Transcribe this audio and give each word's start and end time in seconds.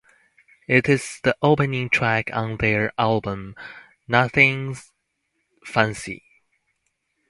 It 0.67 0.89
is 0.89 1.19
the 1.21 1.37
opening 1.43 1.87
track 1.87 2.31
on 2.33 2.57
their 2.57 2.91
album 2.97 3.55
"Nuthin' 4.09 4.75
Fancy". 5.63 6.23